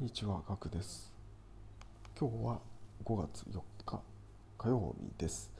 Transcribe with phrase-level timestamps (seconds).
[0.00, 1.12] んにちは、ガクです。
[2.18, 2.58] 今日は
[3.04, 4.00] 5月4日
[4.56, 5.50] 火曜日です。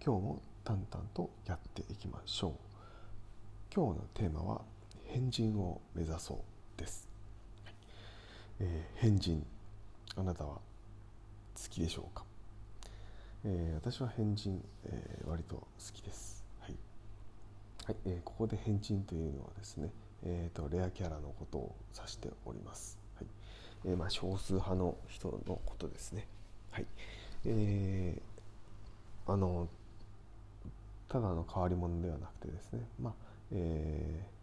[0.00, 2.52] 今日も淡々とやっていきましょう。
[3.74, 4.60] 今日のテーマは
[5.06, 6.34] 変人を目指そ
[6.76, 7.08] うです。
[8.60, 9.44] えー変人、
[10.14, 10.60] あなたは好
[11.68, 12.22] きでしょうか、
[13.44, 16.44] えー私は変人、えー割と好きです。
[16.60, 16.76] はい。
[17.84, 19.90] はいえーここで変人というのはですね、
[20.22, 23.07] えー、とレアキャラのことを指しております。
[23.84, 26.26] えーまあ、少数派の人のことですね。
[26.70, 26.86] はい
[27.46, 29.68] えーあの
[31.08, 33.14] ただの変わり者ではなくてですね、まあ
[33.52, 34.38] えー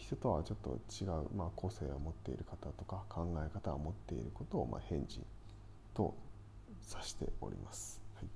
[0.00, 5.24] 人とはちょっと違う、まあ、個性を持っている方とか考え方を持っていることを、まあ、変人
[5.94, 6.14] と
[6.92, 8.00] 指しております。
[8.16, 8.26] はい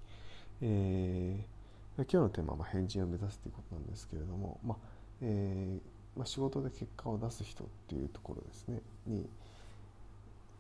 [0.63, 1.61] えー
[1.97, 4.79] 今日のテーマはまあ変人を目指すということなんですけれども、まあ
[5.21, 9.29] えーまあ、仕事で結果を出す人っていうところですねに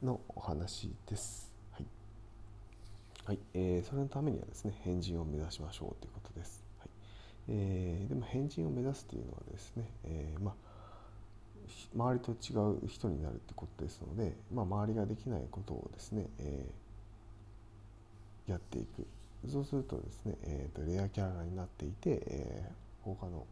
[0.02, 1.50] のお話です。
[1.72, 1.86] はい
[3.26, 6.64] はいえーそれのためにはですね変人を目指しましょうということです。
[6.78, 6.88] はい
[7.48, 10.54] えーでも変人を目指すというのはですね、えーまあ、
[11.94, 19.06] 周りと違う人になるってことですので、まあ、周りができないことをですね、えーやっていく
[19.48, 22.72] そうするとですね、えーとレアキャラになっていて、えー
[23.04, 23.46] 他の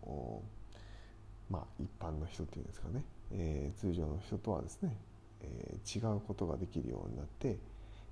[1.51, 4.97] まあ、一般の人っていうんですかね、えー通常の人とはですね、
[5.43, 7.57] えー違うことができるようになって、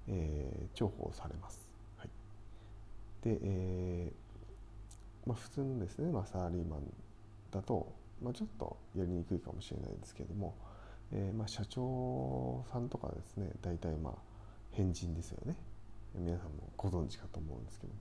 [0.08, 1.68] えー重宝されます。
[1.98, 2.08] はい、
[3.22, 6.80] で、えーまあ、普通のですね、まあ、サラリーマン
[7.50, 10.54] だと、まあ、ちょっとやりにくいかもしれないですけども、
[11.12, 14.12] えーまあ、社長さんとかですね大体まあ
[14.72, 15.56] 変人ですよね。
[16.14, 17.92] 皆さんもご存知かと思うんですけど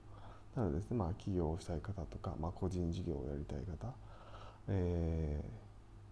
[0.56, 3.92] なのでですね、まあ、起業をしたい方とか、まあ、個人事業をやりたい方、
[4.68, 5.44] え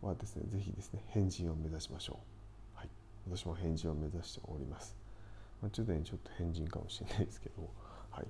[0.02, 2.16] ーはですねぜひですね変人を目指しましょう、
[3.28, 4.96] 私も変人を目指しております、
[5.62, 7.68] まあ、ちょっとねちょっと変人かもしれないですけど、
[8.10, 8.26] はい、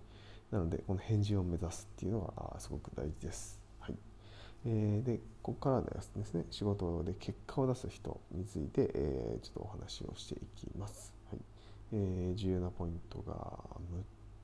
[0.51, 3.95] なのでこの変人を目指すっていうのがすごく大事です、はい。
[4.67, 11.41] えーでここからですね仕事で結果を出す人について、えーちょっとお話をしていきます、はい。
[11.93, 13.35] えー重要なポイントが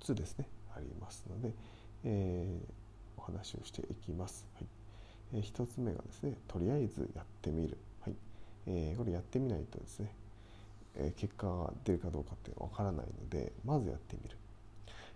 [0.00, 1.54] 6つですねありますので、
[2.04, 2.72] えー
[3.16, 4.66] お話をしていきます、はい。
[5.34, 8.14] えー一つ目がですねとりあえずやってみる、はい。
[8.66, 10.12] えーこれやってみないとですね、
[10.96, 14.36] え結果が出るかどうかってわからないのでまずやってみる、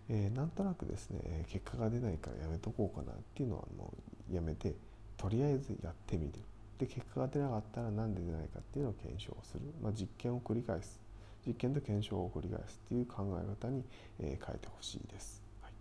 [0.08, 3.92] えーなんとなくですね結果が出ないからやめとこうかなっていうのはも
[4.30, 4.74] うやめて
[5.16, 6.32] とりあえずやってみる。
[6.78, 11.00] で結果が出なかったらなんで出ないかっていうのを検証する、まあ、実験を繰り返す。
[11.46, 13.84] 実験と検証を繰り返すっていう考え方に、
[14.18, 15.72] え変えてほしいです、はい。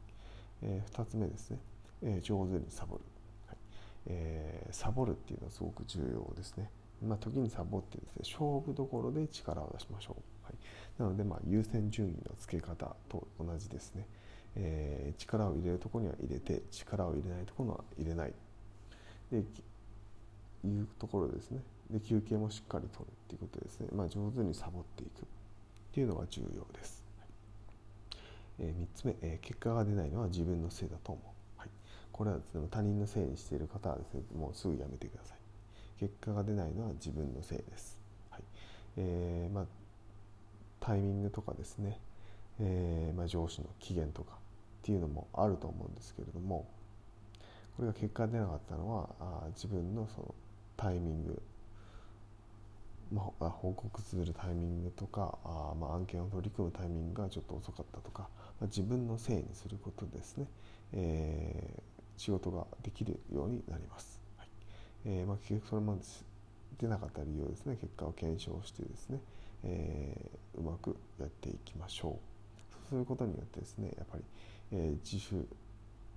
[0.62, 1.58] え2つ目ですね、
[2.04, 3.02] えー上手にサボる、
[3.48, 3.58] はい。
[4.08, 6.70] えサボるっていうのはすごく重要ですね。
[7.04, 10.56] まあ、時にサボってですね勝負どころで力を出しましょう、はい、
[10.98, 14.08] なのでまあ優先順位の付け方と同じですね、
[14.56, 18.34] えー力を入れるところには入れて力を入れないところには入れない。
[19.32, 19.38] で
[20.66, 21.62] いうところですね。
[21.90, 25.22] で休憩もしっかりとるっていうことですね、まあ、上手にサボっていく。
[25.22, 25.26] っ
[25.94, 27.28] ていうのが重要です、はい。
[28.60, 31.70] え3つ目、えー結果が出ないのは自分のせいだと思う、はい、
[32.12, 35.43] これはですね他人のせいにしている方はですねもうすぐやめてください。
[36.00, 38.00] 結果が出ないのは自分のせいです、
[38.30, 38.42] はい。
[38.98, 39.66] えーまあ、
[40.80, 42.00] タイミングとかですね、
[42.60, 44.38] えーまあ、上司の機嫌とかっ
[44.84, 46.68] ていうのもあると思うんですけれども
[47.78, 50.36] これが結果が出なかったのはあ自分のその
[50.76, 51.42] タイミング、
[53.12, 58.24] まあ、報告するタイミングとかあ、まあ、案件を取り組むタイミングがちょっと遅かったとか、
[58.60, 60.48] まあ、自分のせいにすることでですね、
[60.94, 64.23] えー仕事ができるようになります。
[65.06, 66.02] えーまあ、結局それまで
[66.80, 67.76] 出なかった理由をですね。
[67.80, 69.20] 結果を検証してですね、
[69.64, 72.12] えーうまくやっていきましょう。
[72.72, 74.24] そうすることによってですねやっぱり、
[74.72, 75.46] えー自主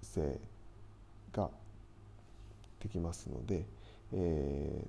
[0.03, 0.41] 性
[1.33, 1.51] が
[2.81, 3.65] できますので、
[4.13, 4.85] え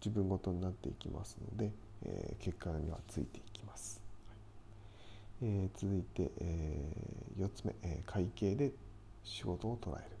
[0.00, 1.72] 自分ごとになっていきますので、
[2.04, 4.38] えー結果にはついていきます、はい。
[5.42, 6.92] え続いて、え
[7.36, 8.72] 4つ目、えー会計で
[9.24, 10.17] 仕事を捉える、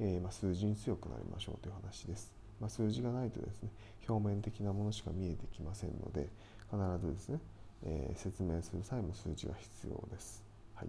[0.00, 3.70] えーま、数字に強くなりましょうという話です、ま、数字がないとですね
[4.08, 6.28] 表面的なものしか見えてきませんので
[6.70, 7.38] 必ずですね、
[7.84, 10.42] えー説明する際も数字が必要です、
[10.74, 10.88] はい、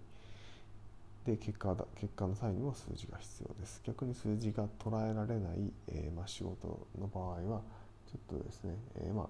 [1.26, 3.82] で結果だ結果の際にも数字が必要です。
[3.86, 7.62] 逆に数字が捉えられない、えーま、仕事の場合は
[8.12, 9.30] ちょっとですね、えーま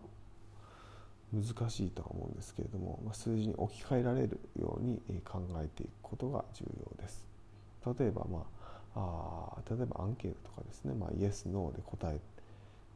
[1.31, 7.27] 難しいとは思うんですけれども、ま、数字に置き換えられるように考えていくことが重要です。
[7.85, 8.43] 例えば、まあ、
[8.95, 12.19] あ例えばアンケートとかですね、まあ、イエス、ノーで答え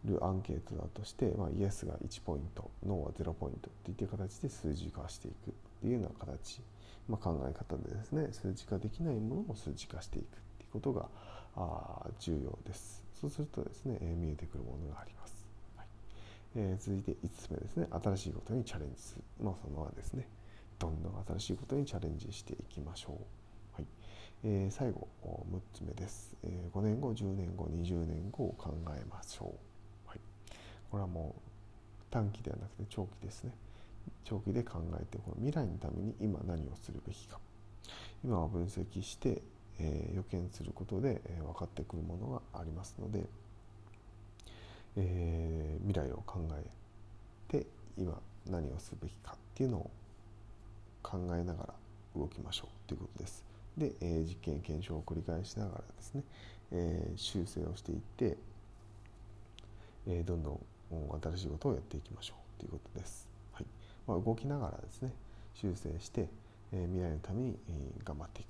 [0.05, 6.61] るアンケートだとして、まあ、イエスが1ポイントノーは0ポイントっていった形で数字化していくっていうような形、
[7.07, 8.27] まあ、考え方でですね。
[8.31, 11.07] 数値化できないものを数値化していくっていうことが
[11.55, 13.03] あ重要です。
[13.13, 15.47] そうするとですね、えー、見えてくるものがあります、
[15.77, 15.87] はい。
[16.55, 17.87] え、続いて5つ目ですね。
[18.03, 20.27] 新しいことにチャレンジする、まあ、そのはですね
[20.79, 23.42] どんどん新しいことにチャレンジしていきましょう。
[24.45, 30.19] えー、最後6つ目です、えー、5年後10年後20年後を考えましょう、はい、
[30.91, 31.41] これはもう
[32.13, 33.51] 短期ではなくて長期ですね。
[34.23, 37.39] 長期で考えてこの未来のために今何をするべきか。
[38.23, 39.41] 今は分析して、
[39.79, 43.25] えー、予見することで、え、分かってくるものがありますので、
[44.95, 46.63] え、未来を考え
[47.47, 47.65] て
[47.97, 49.89] 今何をすべきかっていうのを
[51.01, 51.73] 考えながら
[52.15, 53.52] 動きましょうということです。
[53.77, 56.23] で、えー、実験検証を繰り返しながらですね、
[56.71, 58.37] えー、修正をしていって、
[60.07, 60.59] えー、どんどん
[61.21, 63.27] 新しいことをやっていきましょうということです。
[63.51, 63.65] はい。
[64.07, 65.11] まあ、動きながらですね
[65.55, 66.27] 修正して、
[66.71, 67.71] え未来のために、え
[68.03, 68.47] 頑張っていく。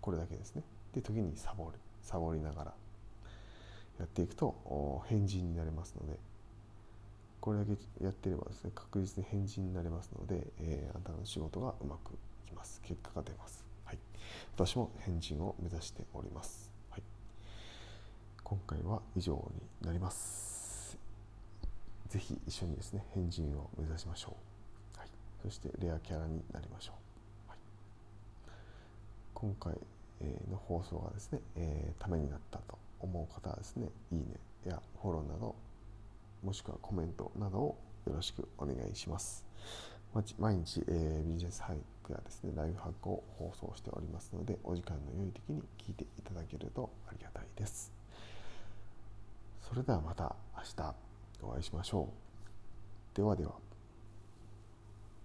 [0.00, 0.62] これだけですね。
[0.94, 1.78] で時にサボる。
[2.02, 2.74] サボりながら
[3.98, 6.18] やっていくと変人になれますので。
[7.40, 12.12] これだけやってればですね確実に変人になれますので、えー、あなたの仕事がうまく
[12.46, 12.80] いきます。
[12.82, 13.67] 結果が出ます。
[14.54, 16.72] 私も変人を目指しております。
[16.90, 17.02] はい。
[18.42, 19.34] 今回は以上
[19.80, 20.58] になります。
[22.08, 24.36] ぜひ一緒にですね変人を目指しましょ
[24.96, 25.08] う、はい、
[25.42, 26.92] そしてレアキャラになりましょ
[27.46, 27.58] う、はい、
[29.34, 29.74] 今回
[30.50, 34.24] の放送がですね、えー、ためになったと思う方はですねいいね
[34.66, 35.54] やフォローなど
[36.42, 39.44] もしくはコメントなどをよろしくお願いします。
[40.38, 47.92] 毎日、えー、ビジネスハイクやですね、ライブハックを放送しておりますので、お時間の良い時に聞いていただけるとありがたいです。
[49.68, 50.94] それではまた明日
[51.42, 52.08] お会いしましょ
[53.14, 53.16] う。
[53.16, 53.67] ではでは。